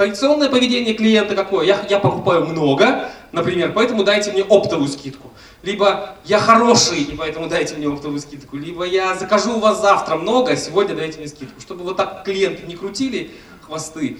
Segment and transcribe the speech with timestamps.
[0.00, 1.66] Традиционное поведение клиента какое?
[1.66, 5.30] Я, я покупаю много, например, поэтому дайте мне оптовую скидку.
[5.62, 8.56] Либо я хороший, и поэтому дайте мне оптовую скидку.
[8.56, 11.60] Либо я закажу у вас завтра много, а сегодня дайте мне скидку.
[11.60, 14.16] Чтобы вот так клиенты не крутили хвосты.